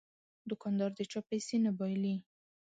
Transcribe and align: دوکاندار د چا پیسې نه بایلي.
دوکاندار 0.49 0.91
د 0.95 0.99
چا 1.11 1.19
پیسې 1.29 1.57
نه 1.65 1.71
بایلي. 1.77 2.15